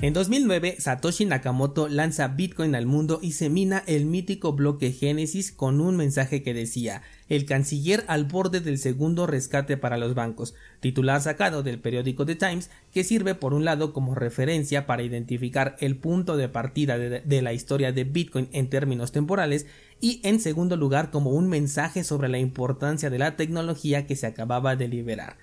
[0.00, 5.50] En 2009, Satoshi Nakamoto lanza Bitcoin al mundo y se mina el mítico bloque Génesis
[5.50, 10.54] con un mensaje que decía El canciller al borde del segundo rescate para los bancos,
[10.78, 15.74] titular sacado del periódico The Times, que sirve por un lado como referencia para identificar
[15.80, 19.66] el punto de partida de, de la historia de Bitcoin en términos temporales
[20.00, 24.28] y en segundo lugar como un mensaje sobre la importancia de la tecnología que se
[24.28, 25.38] acababa de liberar.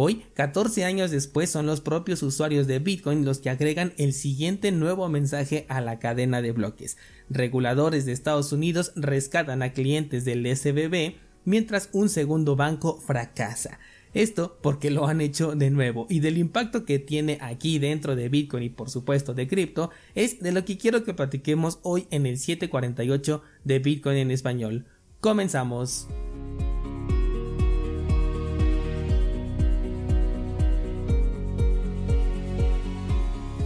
[0.00, 4.70] Hoy, 14 años después, son los propios usuarios de Bitcoin los que agregan el siguiente
[4.70, 6.96] nuevo mensaje a la cadena de bloques.
[7.28, 13.80] Reguladores de Estados Unidos rescatan a clientes del SBB mientras un segundo banco fracasa.
[14.14, 18.28] Esto porque lo han hecho de nuevo y del impacto que tiene aquí dentro de
[18.28, 22.24] Bitcoin y por supuesto de cripto es de lo que quiero que platiquemos hoy en
[22.24, 24.86] el 748 de Bitcoin en español.
[25.18, 26.06] Comenzamos.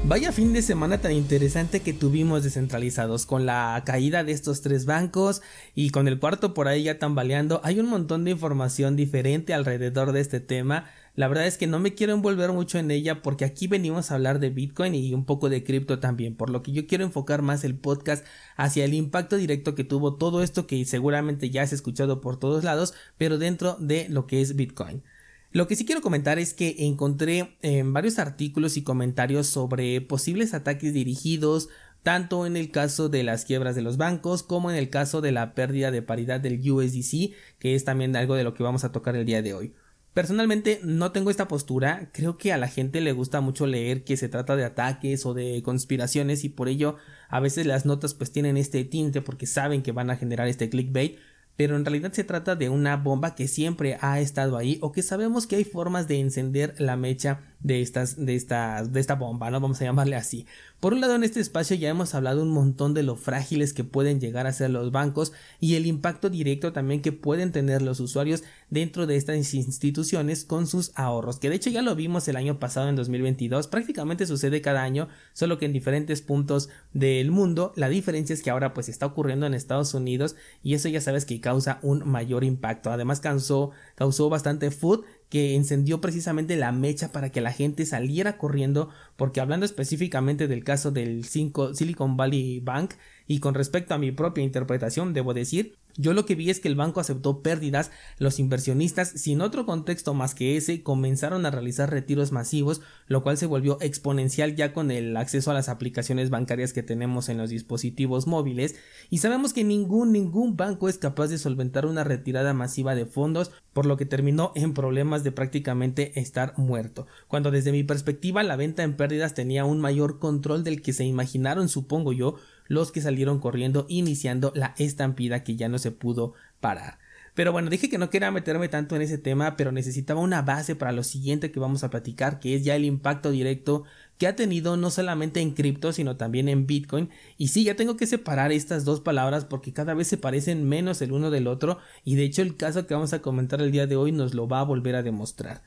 [0.05, 4.85] Vaya fin de semana tan interesante que tuvimos descentralizados con la caída de estos tres
[4.85, 5.43] bancos
[5.77, 7.61] y con el cuarto por ahí ya tambaleando.
[7.63, 10.91] Hay un montón de información diferente alrededor de este tema.
[11.15, 14.17] La verdad es que no me quiero envolver mucho en ella porque aquí venimos a
[14.17, 17.43] hablar de Bitcoin y un poco de cripto también, por lo que yo quiero enfocar
[17.43, 21.73] más el podcast hacia el impacto directo que tuvo todo esto que seguramente ya has
[21.73, 25.05] escuchado por todos lados, pero dentro de lo que es Bitcoin.
[25.53, 30.55] Lo que sí quiero comentar es que encontré en varios artículos y comentarios sobre posibles
[30.55, 31.69] ataques dirigidos
[32.03, 35.31] tanto en el caso de las quiebras de los bancos como en el caso de
[35.33, 38.93] la pérdida de paridad del USDC, que es también algo de lo que vamos a
[38.93, 39.75] tocar el día de hoy.
[40.15, 44.19] Personalmente no tengo esta postura, creo que a la gente le gusta mucho leer que
[44.19, 46.97] se trata de ataques o de conspiraciones y por ello
[47.31, 50.69] a veces las notas pues tienen este tinte porque saben que van a generar este
[50.69, 51.19] clickbait,
[51.57, 55.03] pero en realidad se trata de una bomba que siempre ha estado ahí o que
[55.03, 59.51] sabemos que hay formas de encender la mecha de estas de esta de esta bomba,
[59.51, 59.61] ¿no?
[59.61, 60.47] Vamos a llamarle así.
[60.81, 63.85] Por un lado, en este espacio ya hemos hablado un montón de lo frágiles que
[63.85, 68.01] pueden llegar a ser los bancos y el impacto directo también que pueden tener los
[68.01, 72.37] usuarios dentro de estas instituciones con sus ahorros, que de hecho ya lo vimos el
[72.37, 77.73] año pasado en 2022, prácticamente sucede cada año, solo que en diferentes puntos del mundo.
[77.77, 81.25] La diferencia es que ahora pues está ocurriendo en Estados Unidos y eso ya sabes
[81.27, 82.91] que causa un mayor impacto.
[82.91, 88.37] Además causó, causó bastante food que encendió precisamente la mecha para que la gente saliera
[88.37, 92.93] corriendo, porque hablando específicamente del caso del Silicon Valley Bank
[93.27, 96.69] y con respecto a mi propia interpretación, debo decir, yo lo que vi es que
[96.69, 101.91] el banco aceptó pérdidas, los inversionistas, sin otro contexto más que ese, comenzaron a realizar
[101.91, 106.73] retiros masivos, lo cual se volvió exponencial ya con el acceso a las aplicaciones bancarias
[106.73, 108.77] que tenemos en los dispositivos móviles,
[109.11, 113.51] y sabemos que ningún, ningún banco es capaz de solventar una retirada masiva de fondos,
[113.73, 118.57] por lo que terminó en problemas de prácticamente estar muerto, cuando desde mi perspectiva la
[118.57, 122.37] venta en pérdidas tenía un mayor control del que se imaginaron, supongo yo,
[122.69, 126.99] los que salieron corriendo iniciando la estampida que ya no se pudo parar.
[127.35, 130.77] Pero bueno, dije que no quería meterme tanto en ese tema, pero necesitaba una base
[130.77, 133.85] para lo siguiente que vamos a platicar, que es ya el impacto directo
[134.19, 137.09] que ha tenido no solamente en cripto, sino también en Bitcoin.
[137.39, 141.01] Y sí, ya tengo que separar estas dos palabras porque cada vez se parecen menos
[141.01, 143.87] el uno del otro, y de hecho el caso que vamos a comentar el día
[143.87, 145.63] de hoy nos lo va a volver a demostrar.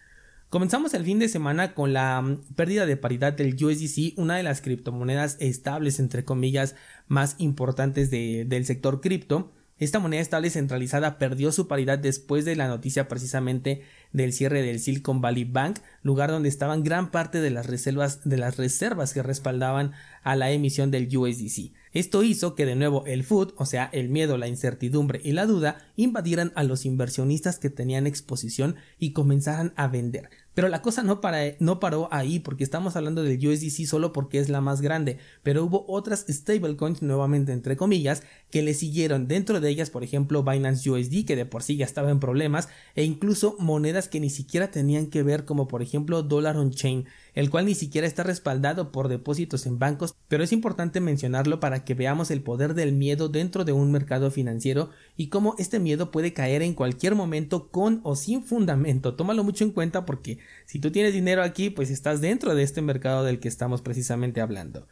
[0.55, 4.43] Comenzamos el fin de semana con la mm, pérdida de paridad del USDC, una de
[4.43, 6.77] las criptomonedas estables, entre comillas,
[7.09, 9.51] más importantes del sector cripto.
[9.79, 13.81] Esta moneda estable centralizada perdió su paridad después de la noticia precisamente
[14.13, 18.37] del cierre del Silicon Valley Bank, lugar donde estaban gran parte de las reservas, de
[18.37, 19.91] las reservas que respaldaban
[20.23, 21.73] a la emisión del USDC.
[21.91, 25.45] Esto hizo que de nuevo el food, o sea, el miedo, la incertidumbre y la
[25.45, 30.29] duda, invadieran a los inversionistas que tenían exposición y comenzaran a vender.
[30.55, 31.21] Pero la cosa no,
[31.59, 35.63] no paró ahí porque estamos hablando del USDC solo porque es la más grande, pero
[35.63, 40.89] hubo otras stablecoins nuevamente entre comillas que le siguieron dentro de ellas por ejemplo Binance
[40.89, 44.71] USD que de por sí ya estaba en problemas e incluso monedas que ni siquiera
[44.71, 48.91] tenían que ver como por ejemplo Dollar on Chain el cual ni siquiera está respaldado
[48.91, 53.27] por depósitos en bancos, pero es importante mencionarlo para que veamos el poder del miedo
[53.27, 57.99] dentro de un mercado financiero y cómo este miedo puede caer en cualquier momento con
[58.03, 59.15] o sin fundamento.
[59.15, 62.81] Tómalo mucho en cuenta porque si tú tienes dinero aquí, pues estás dentro de este
[62.81, 64.87] mercado del que estamos precisamente hablando.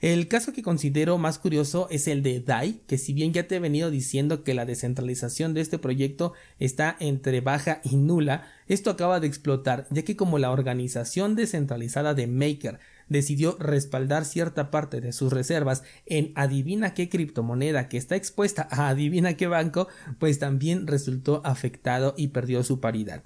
[0.00, 3.56] El caso que considero más curioso es el de DAI, que si bien ya te
[3.56, 8.90] he venido diciendo que la descentralización de este proyecto está entre baja y nula, esto
[8.90, 15.00] acaba de explotar, ya que como la organización descentralizada de Maker decidió respaldar cierta parte
[15.00, 20.38] de sus reservas en adivina qué criptomoneda que está expuesta a adivina qué banco, pues
[20.38, 23.22] también resultó afectado y perdió su paridad.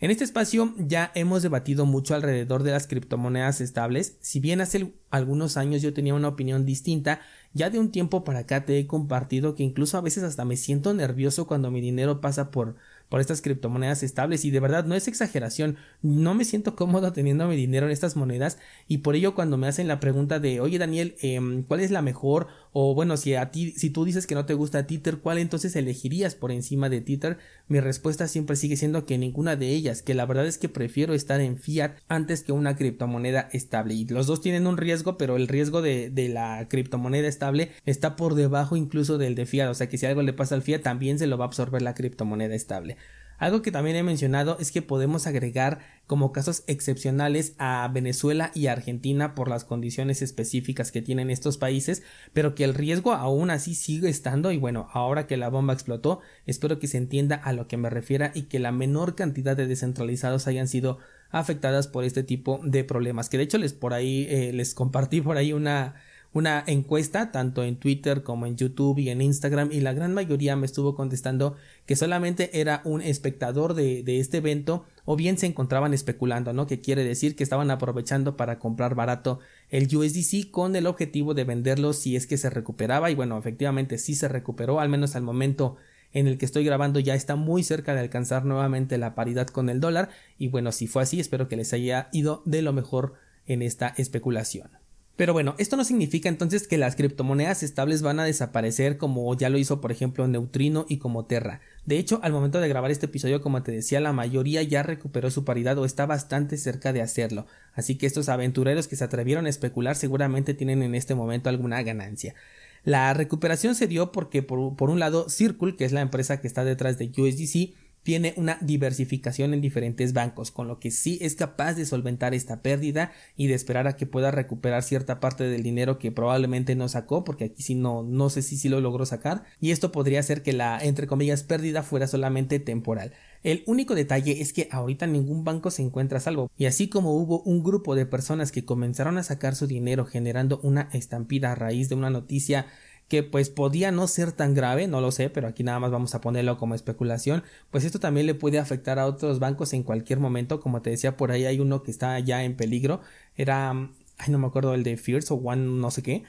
[0.00, 4.16] En este espacio ya hemos debatido mucho alrededor de las criptomonedas estables.
[4.20, 7.20] Si bien hace algunos años yo tenía una opinión distinta,
[7.52, 10.56] ya de un tiempo para acá te he compartido que incluso a veces hasta me
[10.56, 12.76] siento nervioso cuando mi dinero pasa por
[13.08, 17.48] por estas criptomonedas estables y de verdad no es exageración, no me siento cómodo teniendo
[17.48, 20.78] mi dinero en estas monedas y por ello cuando me hacen la pregunta de oye
[20.78, 22.48] Daniel, em, ¿cuál es la mejor?
[22.72, 25.74] O bueno, si a ti, si tú dices que no te gusta Tether, ¿cuál entonces
[25.76, 27.38] elegirías por encima de Tether?
[27.68, 31.14] Mi respuesta siempre sigue siendo que ninguna de ellas, que la verdad es que prefiero
[31.14, 35.36] estar en fiat antes que una criptomoneda estable y los dos tienen un riesgo, pero
[35.36, 39.74] el riesgo de, de la criptomoneda estable está por debajo incluso del de fiat, o
[39.74, 41.94] sea que si algo le pasa al fiat también se lo va a absorber la
[41.94, 42.96] criptomoneda estable.
[43.38, 48.66] Algo que también he mencionado es que podemos agregar como casos excepcionales a Venezuela y
[48.66, 52.02] Argentina por las condiciones específicas que tienen estos países,
[52.32, 56.20] pero que el riesgo aún así sigue estando y bueno, ahora que la bomba explotó,
[56.46, 59.66] espero que se entienda a lo que me refiera y que la menor cantidad de
[59.66, 60.98] descentralizados hayan sido
[61.30, 65.20] afectadas por este tipo de problemas, que de hecho les por ahí eh, les compartí
[65.20, 65.94] por ahí una
[66.32, 70.56] una encuesta tanto en Twitter como en YouTube y en Instagram y la gran mayoría
[70.56, 75.94] me estuvo contestando que solamente era un espectador de, este evento o bien se encontraban
[75.94, 76.66] especulando, ¿no?
[76.66, 79.40] Que quiere decir que estaban aprovechando para comprar barato
[79.70, 83.96] el USDC con el objetivo de venderlo si es que se recuperaba y bueno, efectivamente
[83.96, 85.76] sí se recuperó, al menos al momento
[86.12, 89.70] en el que estoy grabando ya está muy cerca de alcanzar nuevamente la paridad con
[89.70, 93.14] el dólar y bueno, si fue así, espero que les haya ido de lo mejor
[93.46, 94.77] en esta especulación.
[95.18, 99.50] Pero bueno, esto no significa entonces que las criptomonedas estables van a desaparecer como ya
[99.50, 101.60] lo hizo por ejemplo Neutrino y como Terra.
[101.86, 105.32] De hecho, al momento de grabar este episodio, como te decía, la mayoría ya recuperó
[105.32, 107.46] su paridad o está bastante cerca de hacerlo.
[107.74, 111.82] Así que estos aventureros que se atrevieron a especular seguramente tienen en este momento alguna
[111.82, 112.36] ganancia.
[112.84, 116.46] La recuperación se dio porque por, por un lado Circle, que es la empresa que
[116.46, 121.34] está detrás de USDC, tiene una diversificación en diferentes bancos, con lo que sí es
[121.34, 125.62] capaz de solventar esta pérdida y de esperar a que pueda recuperar cierta parte del
[125.62, 129.06] dinero que probablemente no sacó, porque aquí sí no, no sé si sí lo logró
[129.06, 133.12] sacar, y esto podría hacer que la, entre comillas, pérdida fuera solamente temporal.
[133.42, 137.14] El único detalle es que ahorita ningún banco se encuentra a salvo, y así como
[137.14, 141.54] hubo un grupo de personas que comenzaron a sacar su dinero generando una estampida a
[141.54, 142.66] raíz de una noticia
[143.08, 146.14] que pues podía no ser tan grave, no lo sé, pero aquí nada más vamos
[146.14, 150.20] a ponerlo como especulación, pues esto también le puede afectar a otros bancos en cualquier
[150.20, 153.00] momento, como te decía, por ahí hay uno que está ya en peligro,
[153.36, 156.24] era, ay no me acuerdo el de Fierce o One no sé qué,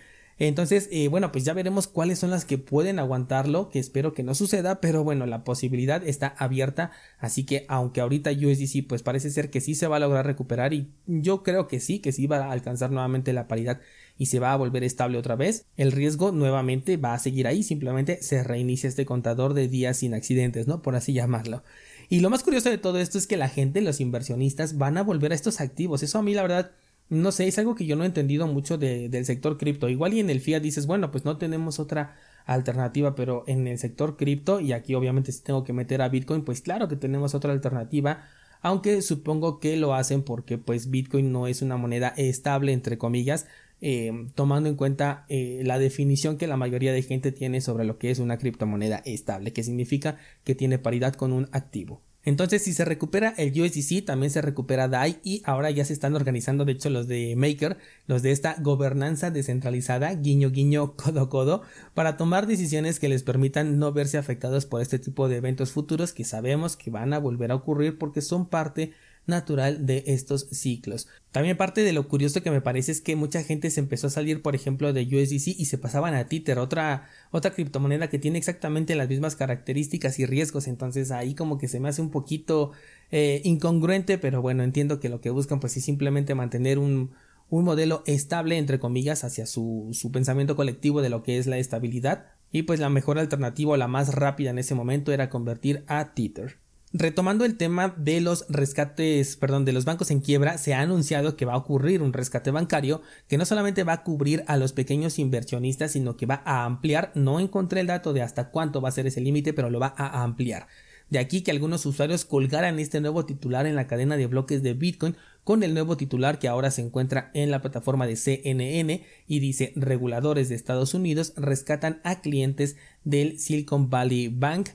[0.48, 4.24] entonces, eh, bueno, pues ya veremos cuáles son las que pueden aguantarlo, que espero que
[4.24, 9.32] no suceda, pero bueno, la posibilidad está abierta, así que aunque ahorita USDC pues parece
[9.32, 12.26] ser que sí se va a lograr recuperar y yo creo que sí, que sí
[12.26, 13.82] va a alcanzar nuevamente la paridad
[14.18, 17.62] y se va a volver estable otra vez, el riesgo nuevamente va a seguir ahí,
[17.62, 20.82] simplemente se reinicia este contador de días sin accidentes, ¿no?
[20.82, 21.64] Por así llamarlo.
[22.10, 25.04] Y lo más curioso de todo esto es que la gente, los inversionistas, van a
[25.04, 26.02] volver a estos activos.
[26.02, 26.72] Eso a mí la verdad
[27.10, 29.90] no sé, es algo que yo no he entendido mucho del sector cripto.
[29.90, 32.16] Igual y en el fiat dices, bueno, pues no tenemos otra
[32.46, 36.44] alternativa, pero en el sector cripto, y aquí obviamente si tengo que meter a Bitcoin,
[36.44, 38.24] pues claro que tenemos otra alternativa,
[38.62, 43.48] aunque supongo que lo hacen porque pues Bitcoin no es una moneda estable, entre comillas,
[43.82, 47.98] eh, tomando en cuenta eh, la definición que la mayoría de gente tiene sobre lo
[47.98, 52.02] que es una criptomoneda estable, que significa que tiene paridad con un activo.
[52.26, 56.16] Entonces, si se recupera el USDC, también se recupera DAI y ahora ya se están
[56.16, 61.62] organizando, de hecho, los de Maker, los de esta gobernanza descentralizada, guiño guiño, codo codo,
[61.94, 66.12] para tomar decisiones que les permitan no verse afectados por este tipo de eventos futuros
[66.12, 68.94] que sabemos que van a volver a ocurrir porque son parte
[69.30, 71.08] natural de estos ciclos.
[71.32, 74.10] También parte de lo curioso que me parece es que mucha gente se empezó a
[74.10, 78.38] salir, por ejemplo, de USDC y se pasaban a Tether, otra, otra criptomoneda que tiene
[78.38, 80.68] exactamente las mismas características y riesgos.
[80.68, 82.72] Entonces ahí como que se me hace un poquito
[83.12, 87.12] eh, incongruente, pero bueno, entiendo que lo que buscan pues es simplemente mantener un,
[87.50, 91.58] un modelo estable, entre comillas, hacia su, su pensamiento colectivo de lo que es la
[91.58, 92.28] estabilidad.
[92.52, 96.58] Y pues la mejor alternativa la más rápida en ese momento era convertir a Tether.
[96.92, 101.38] Retomando el tema de los rescates, perdón, de los bancos en quiebra, se ha anunciado
[101.38, 104.74] que va a ocurrir un rescate bancario que no solamente va a cubrir a los
[104.74, 108.90] pequeños inversionistas, sino que va a ampliar, no encontré el dato de hasta cuánto va
[108.90, 110.66] a ser ese límite, pero lo va a ampliar.
[111.12, 114.74] De aquí que algunos usuarios colgaran este nuevo titular en la cadena de bloques de
[114.74, 119.40] Bitcoin con el nuevo titular que ahora se encuentra en la plataforma de CNN y
[119.40, 124.70] dice reguladores de Estados Unidos rescatan a clientes del Silicon Valley Bank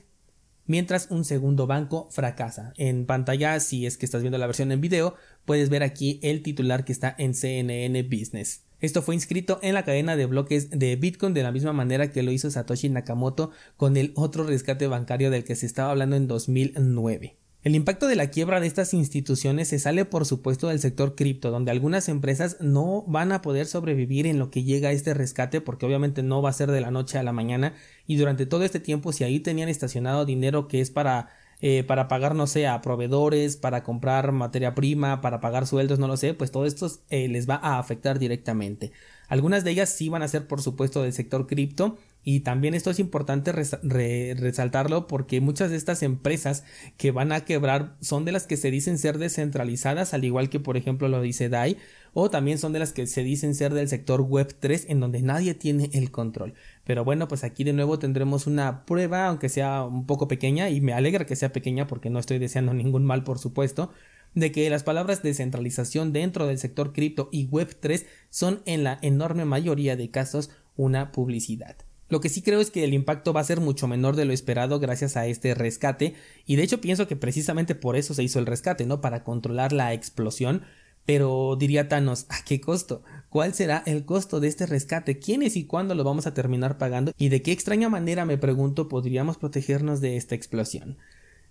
[0.67, 2.73] mientras un segundo banco fracasa.
[2.77, 6.41] En pantalla, si es que estás viendo la versión en video, puedes ver aquí el
[6.41, 8.63] titular que está en CNN Business.
[8.81, 12.23] Esto fue inscrito en la cadena de bloques de Bitcoin de la misma manera que
[12.23, 16.27] lo hizo Satoshi Nakamoto con el otro rescate bancario del que se estaba hablando en
[16.27, 17.37] 2009.
[17.65, 21.49] El impacto de la quiebra de estas instituciones se sale por supuesto del sector cripto,
[21.49, 25.61] donde algunas empresas no van a poder sobrevivir en lo que llega a este rescate,
[25.61, 27.73] porque obviamente no va a ser de la noche a la mañana,
[28.05, 31.29] y durante todo este tiempo si ahí tenían estacionado dinero que es para
[31.61, 36.07] eh, para pagar, no sé, a proveedores, para comprar materia prima, para pagar sueldos, no
[36.07, 38.91] lo sé, pues todo esto eh, les va a afectar directamente.
[39.27, 41.97] Algunas de ellas sí van a ser, por supuesto, del sector cripto,
[42.27, 46.63] y también esto es importante resaltarlo porque muchas de estas empresas
[46.97, 50.59] que van a quebrar son de las que se dicen ser descentralizadas, al igual que
[50.59, 51.77] por ejemplo lo dice DAI,
[52.17, 55.21] o también son de las que se dicen ser del sector web 3 en donde
[55.21, 56.53] nadie tiene el control.
[56.85, 60.79] Pero bueno, pues aquí de nuevo tendremos una prueba, aunque sea un poco pequeña, y
[60.79, 63.91] me alegra que sea pequeña porque no estoy deseando ningún mal, por supuesto,
[64.33, 68.97] de que las palabras descentralización dentro del sector cripto y web 3 son en la
[69.01, 71.75] enorme mayoría de casos una publicidad.
[72.07, 74.31] Lo que sí creo es que el impacto va a ser mucho menor de lo
[74.31, 76.13] esperado gracias a este rescate
[76.45, 79.01] y de hecho pienso que precisamente por eso se hizo el rescate, ¿no?
[79.01, 80.63] Para controlar la explosión.
[81.05, 83.03] Pero diría Thanos, ¿a qué costo?
[83.29, 85.19] ¿Cuál será el costo de este rescate?
[85.19, 87.11] ¿Quiénes y cuándo lo vamos a terminar pagando?
[87.17, 90.97] ¿Y de qué extraña manera, me pregunto, podríamos protegernos de esta explosión?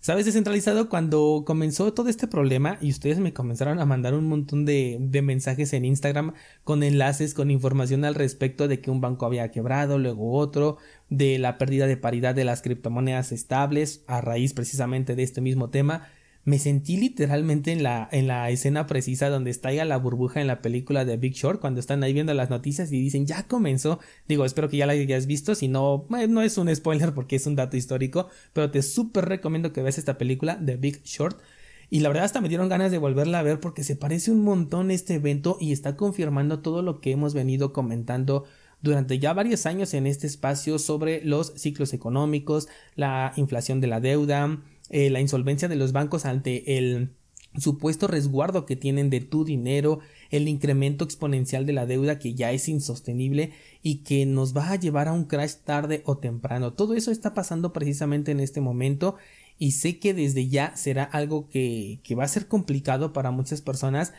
[0.04, 0.26] ¿Sabes?
[0.26, 4.98] Descentralizado, cuando comenzó todo este problema y ustedes me comenzaron a mandar un montón de,
[5.00, 9.50] de, mensajes en Instagram con enlaces, con información al respecto de que un banco había
[9.50, 10.76] quebrado, luego otro,
[11.08, 15.70] de la pérdida de paridad de las criptomonedas estables a raíz precisamente de este mismo
[15.70, 16.06] tema,
[16.44, 20.46] me sentí literalmente en la, en la escena precisa donde está ya la burbuja en
[20.46, 23.98] la película de Big Short, cuando están ahí viendo las noticias y dicen ya comenzó.
[24.28, 27.36] Digo, espero que ya la hayas visto, si no, eh, no es un spoiler porque
[27.36, 31.38] es un dato histórico, pero te súper recomiendo que veas esta película de Big Short.
[31.90, 34.42] Y la verdad hasta me dieron ganas de volverla a ver porque se parece un
[34.42, 38.44] montón este evento y está confirmando todo lo que hemos venido comentando
[38.82, 44.00] durante ya varios años en este espacio sobre los ciclos económicos, la inflación de la
[44.00, 44.60] deuda,
[44.90, 47.10] eh, la insolvencia de los bancos ante el
[47.56, 50.00] supuesto resguardo que tienen de tu dinero,
[50.30, 54.76] el incremento exponencial de la deuda que ya es insostenible y que nos va a
[54.76, 56.72] llevar a un crash tarde o temprano.
[56.72, 59.16] Todo eso está pasando precisamente en este momento
[59.58, 63.60] y sé que desde ya será algo que, que va a ser complicado para muchas
[63.60, 64.12] personas,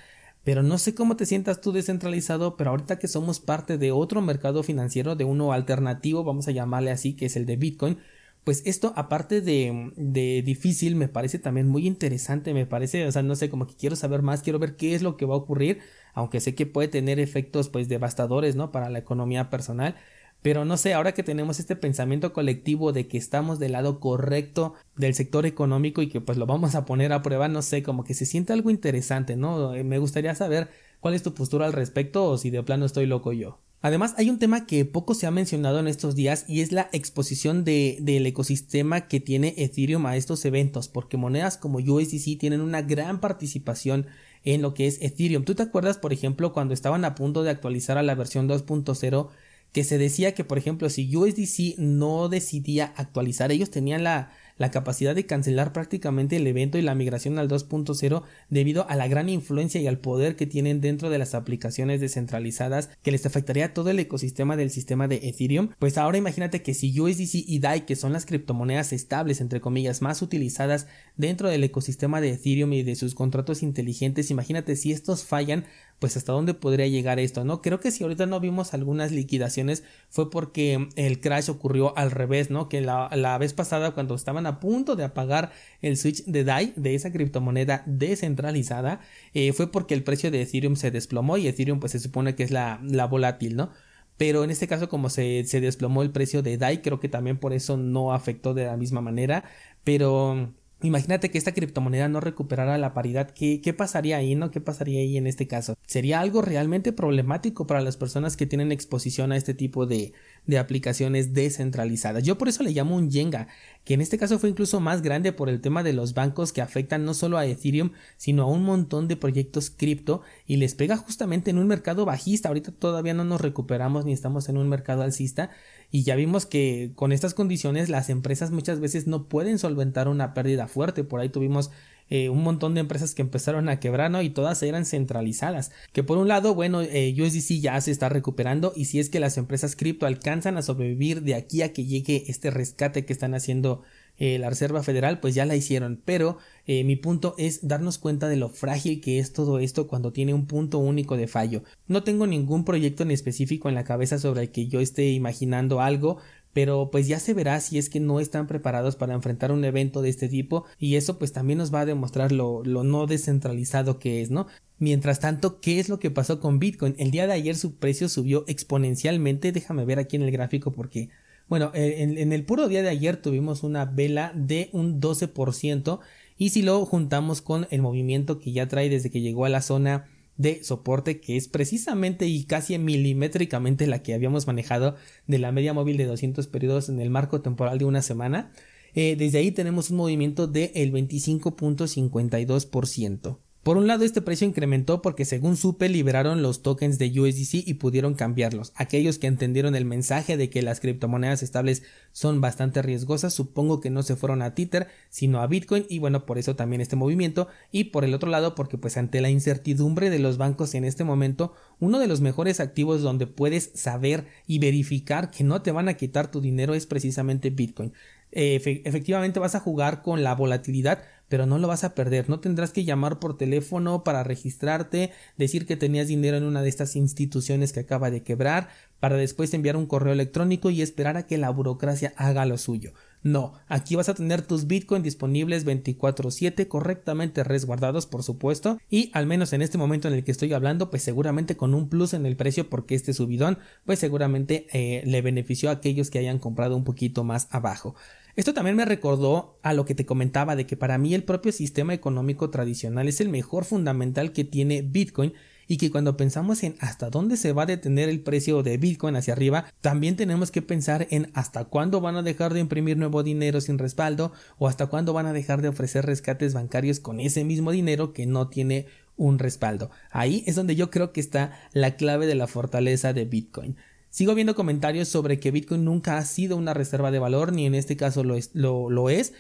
[0.46, 4.22] pero no sé cómo te sientas tú descentralizado, pero ahorita que somos parte de otro
[4.22, 7.98] mercado financiero, de uno alternativo, vamos a llamarle así, que es el de Bitcoin,
[8.46, 13.24] pues esto aparte de, de, difícil me parece también muy interesante, me parece, o sea,
[13.24, 15.38] no sé, como que quiero saber más, quiero ver qué es lo que va a
[15.38, 15.80] ocurrir,
[16.14, 18.72] aunque sé que puede tener efectos pues devastadores, ¿no?
[18.72, 19.96] Para la economía personal,
[20.44, 24.76] pero no sé, ahora que tenemos este pensamiento colectivo de que estamos del lado correcto
[24.96, 28.04] del sector económico y que pues lo vamos a poner a prueba, no sé, como
[28.04, 29.72] que se siente algo interesante, ¿no?
[29.84, 33.34] Me gustaría saber cuál es tu postura al respecto o si de plano estoy loco
[33.34, 33.65] yo.
[33.86, 36.90] Además, hay un tema que poco se ha mencionado en estos días y es la
[36.92, 42.62] exposición de, del ecosistema que tiene Ethereum a estos eventos, porque monedas como USDC tienen
[42.62, 44.08] una gran participación
[44.44, 45.44] en lo que es Ethereum.
[45.44, 49.30] ¿Tú te acuerdas, por ejemplo, cuando estaban a punto de actualizar a la versión 2.0?
[49.72, 54.72] que se decía que, por ejemplo, si USDC no decidía actualizar, ellos tenían la, la
[54.72, 59.30] capacidad de cancelar prácticamente el evento y la migración al 2.0 debido a la gran
[59.30, 63.90] influencia y al poder que tienen dentro de las aplicaciones descentralizadas que les afectaría todo
[63.90, 65.70] el ecosistema del sistema de Ethereum.
[65.80, 70.02] Pues ahora imagínate que si USDC y DAI, que son las criptomonedas estables, entre comillas,
[70.02, 75.24] más utilizadas dentro del ecosistema de Ethereum y de sus contratos inteligentes, imagínate si estos
[75.24, 75.66] fallan,
[76.00, 77.62] pues hasta dónde podría llegar esto, ¿no?
[77.62, 82.50] Creo que si ahorita no vimos algunas liquidaciones fue porque el crash ocurrió al revés,
[82.50, 82.70] ¿no?
[82.70, 86.74] Que la, la vez pasada cuando estaban a punto de apagar el switch de DAI,
[86.76, 89.00] de esa criptomoneda descentralizada,
[89.34, 92.44] eh, fue porque el precio de Ethereum se desplomó y Ethereum pues se supone que
[92.44, 93.72] es la, la volátil, ¿no?
[94.18, 97.38] Pero en este caso como se, se desplomó el precio de DAI, creo que también
[97.38, 99.44] por eso no afectó de la misma manera,
[99.84, 103.32] pero Imagínate que esta criptomoneda no recuperara la paridad.
[103.32, 104.52] ¿Qué, ¿Qué, pasaría ahí, no?
[104.52, 105.78] ¿Qué pasaría ahí en este caso?
[105.86, 110.14] Sería algo realmente problemático para las personas que tienen exposición a este tipo de,
[110.46, 112.24] de aplicaciones descentralizadas.
[112.24, 113.48] Yo por eso le llamo un Jenga,
[113.86, 116.62] que en este caso fue incluso más grande por el tema de los bancos que
[116.62, 120.98] afectan no solo a Ethereum, sino a un montón de proyectos cripto y les pega
[120.98, 122.50] justamente en un mercado bajista.
[122.50, 125.52] Ahorita todavía no nos recuperamos ni estamos en un mercado alcista
[125.96, 130.34] y ya vimos que con estas condiciones las empresas muchas veces no pueden solventar una
[130.34, 131.06] pérdida fuerte.
[131.06, 131.72] Por ahí tuvimos
[132.10, 134.22] eh, un montón de empresas que empezaron a quebrar, ¿no?
[134.22, 135.72] Y todas eran centralizadas.
[135.94, 139.22] Que por un lado, bueno, eh, USDC ya se está recuperando y si es que
[139.22, 143.34] las empresas cripto alcanzan a sobrevivir de aquí a que llegue este rescate que están
[143.34, 143.84] haciendo
[144.18, 146.02] eh, la Reserva Federal, pues ya la hicieron.
[146.06, 150.12] Pero eh, mi punto es darnos cuenta de lo frágil que es todo esto cuando
[150.12, 151.64] tiene un punto único de fallo.
[151.88, 155.82] No tengo ningún proyecto en específico en la cabeza sobre el que yo esté imaginando
[155.82, 156.18] algo,
[156.56, 160.02] pero pues ya se verá si es que no están preparados para enfrentar un evento
[160.02, 164.00] de este tipo y eso pues también nos va a demostrar lo, lo no descentralizado
[164.00, 164.48] que es, ¿no?
[164.78, 166.96] Mientras tanto, ¿qué es lo que pasó con Bitcoin?
[166.98, 171.10] El día de ayer su precio subió exponencialmente, déjame ver aquí en el gráfico porque
[171.48, 176.00] bueno, eh, en, el puro día de ayer tuvimos una vela de un 12%
[176.38, 179.62] y si lo juntamos con el movimiento que ya trae desde que llegó a la
[179.62, 184.96] zona de soporte que es precisamente y casi milimétricamente la que habíamos manejado
[185.28, 188.52] de la media móvil de 200 periodos en el marco temporal de una semana.
[188.96, 193.38] Eh, desde ahí tenemos un movimiento del de 25.52%.
[193.66, 197.74] Por un lado, este precio incrementó porque según supe liberaron los tokens de USDC y
[197.74, 198.72] pudieron cambiarlos.
[198.76, 201.82] Aquellos que entendieron el mensaje de que las criptomonedas estables
[202.12, 206.28] son bastante riesgosas, supongo que no se fueron a Tether, sino a Bitcoin y bueno,
[206.28, 207.48] por eso también este movimiento.
[207.72, 211.04] Y por el otro lado, porque pues ante la incertidumbre de los bancos en este
[211.04, 215.90] momento, uno de los mejores activos donde puedes saber y verificar que no te van
[215.90, 217.94] a quitar tu dinero es precisamente Bitcoin.
[218.32, 222.30] efectivamente vas a jugar con la volatilidad, pero no lo vas a perder.
[222.30, 226.70] No tendrás que llamar por teléfono para registrarte, decir que tenías dinero en una de
[226.70, 231.28] estas instituciones que acaba de quebrar, para después enviar un correo electrónico y esperar a
[231.28, 232.94] que la burocracia haga lo suyo.
[233.22, 239.26] No, aquí vas a tener tus Bitcoin disponibles 24/7 correctamente resguardados por supuesto y al
[239.26, 242.26] menos en este momento en el que estoy hablando pues seguramente con un plus en
[242.26, 246.78] el precio porque este subidón pues seguramente eh, le benefició a aquellos que hayan comprado
[246.78, 247.96] un poquito más abajo.
[248.36, 251.54] Esto también me recordó a lo que te comentaba de que para mí el propio
[251.54, 255.34] sistema económico tradicional es el mejor fundamental que tiene Bitcoin
[255.68, 259.16] y que cuando pensamos en hasta dónde se va a detener el precio de Bitcoin
[259.16, 263.24] hacia arriba, también tenemos que pensar en hasta cuándo van a dejar de imprimir nuevo
[263.24, 267.46] dinero sin respaldo o hasta cuándo van a dejar de ofrecer rescates bancarios con ese
[267.46, 268.88] mismo dinero que no tiene
[269.18, 269.92] un respaldo.
[270.12, 273.78] Ahí es donde yo creo que está la clave de la fortaleza de Bitcoin.
[274.16, 277.76] Sigo viendo comentarios sobre que Bitcoin nunca ha sido una reserva de valor, ni en
[277.76, 279.34] este caso lo es.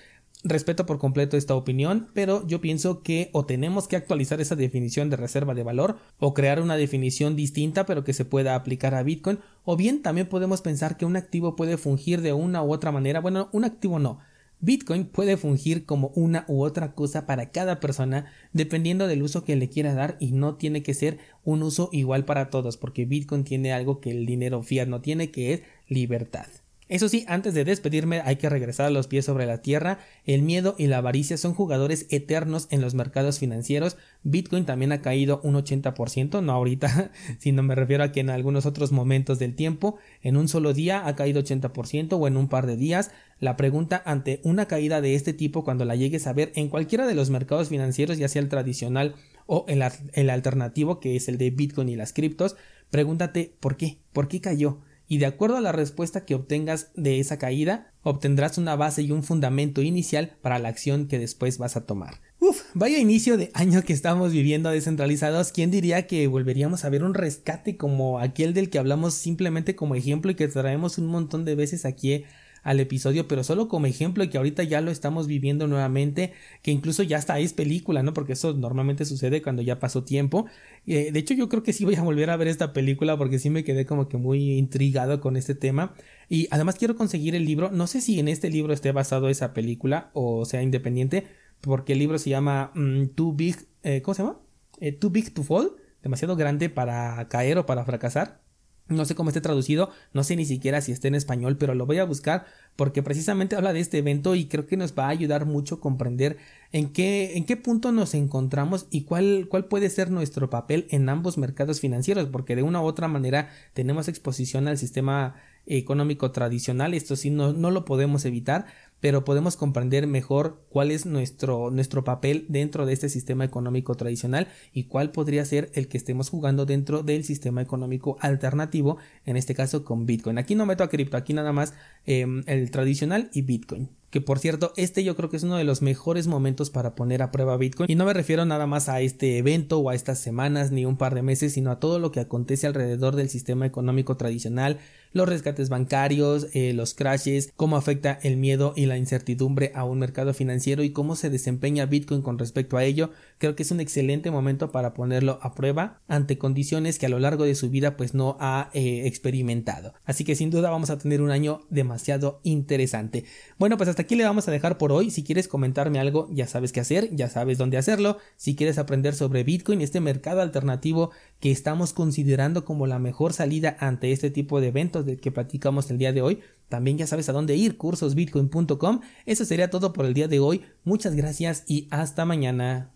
[0.44, 5.10] Respeto por completo esta opinión, pero yo pienso que o tenemos que actualizar esa definición
[5.10, 9.03] de reserva de valor o crear una definición distinta pero que se pueda aplicar a
[9.03, 12.91] Bitcoin, o bien también podemos pensar que un activo puede fungir de una u otra
[12.91, 14.19] manera, bueno, un activo no,
[14.60, 19.56] Bitcoin puede fungir como una u otra cosa para cada persona dependiendo del uso que
[19.56, 23.44] le quiera dar y no tiene que ser un uso igual para todos porque Bitcoin
[23.44, 26.48] tiene algo que el dinero fiat no tiene que es libertad.
[26.88, 29.98] Eso sí, antes de despedirme hay que regresar a los pies sobre la tierra.
[30.24, 33.98] El miedo y la avaricia son jugadores eternos en los mercados financieros.
[34.21, 38.67] Bitcoin también ha caído un 80%, no ahorita, sino me refiero a que en algunos
[38.67, 42.67] otros momentos del tiempo, en un solo día ha caído 80% o en un par
[42.67, 43.10] de días.
[43.39, 47.08] La pregunta ante una caída de este tipo cuando la llegues a ver en cualquiera
[47.08, 49.15] de los mercados financieros, ya sea el tradicional
[49.48, 52.56] o el, el alternativo que es el de Bitcoin y las criptos,
[52.91, 57.20] pregúntate por qué, por qué cayó y de acuerdo a la respuesta que obtengas de
[57.20, 61.76] esa caída, obtendrás una base y un fundamento inicial para la acción que después vas
[61.76, 62.22] a tomar.
[62.39, 65.52] Uf, vaya inicio de año que estamos viviendo descentralizados.
[65.52, 69.96] ¿Quién diría que volveríamos a ver un rescate como aquel del que hablamos simplemente como
[69.96, 72.24] ejemplo y que traemos un montón de veces aquí
[72.65, 77.04] al episodio, pero solo como ejemplo que ahorita ya lo estamos viviendo nuevamente, que incluso
[77.04, 78.13] ya hasta es película, ¿no?
[78.13, 80.47] Porque eso normalmente sucede cuando ya pasó tiempo.
[80.88, 83.38] Eh, de hecho, yo creo que sí voy a volver a ver esta película porque
[83.38, 85.93] sí me quedé como que muy intrigado con este tema.
[86.28, 89.54] Y además quiero conseguir el libro, no sé si en este libro esté basado esa
[89.54, 91.28] película o sea independiente,
[91.62, 94.39] porque el libro se llama mm, Too Big, eh, ¿cómo se llama?
[94.80, 98.44] Eh, Too Big to Fall, demasiado grande para caer o para fracasar.
[98.88, 101.88] No sé cómo esté traducido, no sé ni siquiera si esté en español, pero lo
[101.88, 102.45] voy a buscar
[102.76, 105.80] porque precisamente habla de este evento y creo que nos va a ayudar mucho a
[105.80, 106.38] comprender
[106.71, 111.10] en qué, en qué punto nos encontramos y cuál, cuál puede ser nuestro papel en
[111.10, 116.93] ambos mercados financieros, porque de una u otra manera tenemos exposición al sistema económico tradicional,
[116.93, 118.67] esto sí no, no lo podemos evitar,
[118.99, 124.47] pero podemos comprender mejor cuál es nuestro, nuestro papel dentro de este sistema económico tradicional
[124.73, 129.55] y cuál podría ser el que estemos jugando dentro del sistema económico alternativo, en este
[129.55, 130.38] caso con Bitcoin.
[130.38, 131.73] Aquí no meto a cripto, aquí nada más
[132.05, 135.65] em, el tradicional y Bitcoin que por cierto, este yo creo que es uno de
[135.65, 137.91] los mejores momentos para poner a prueba Bitcoin.
[137.91, 140.95] Y no me refiero nada más a este evento o a estas semanas ni un
[140.95, 144.80] par de meses, sino a todo lo que acontece alrededor del sistema económico tradicional,
[145.15, 149.99] los rescates bancarios, eh, los crashes, cómo afecta el miedo y la incertidumbre a un
[149.99, 153.80] mercado financiero y cómo se desempeña Bitcoin con respecto a ello, creo que es un
[153.80, 157.95] excelente momento para ponerlo a prueba ante condiciones que a lo largo de su vida
[157.95, 159.93] pues no ha eh, experimentado.
[160.04, 163.23] Así que sin duda vamos a tener un año demasiado interesante.
[163.58, 165.10] Bueno, pues hasta aquí le vamos a dejar por hoy.
[165.10, 168.18] Si quieres comentarme algo, ya sabes qué hacer, ya sabes dónde hacerlo.
[168.38, 173.76] Si quieres aprender sobre Bitcoin, este mercado alternativo que estamos considerando como la mejor salida
[173.80, 176.39] ante este tipo de eventos del que platicamos el día de hoy,
[176.70, 179.02] También ya sabes a dónde ir, cursosbitcoin.com.
[179.26, 180.62] Eso sería todo por el día de hoy.
[180.84, 182.94] Muchas gracias y hasta mañana.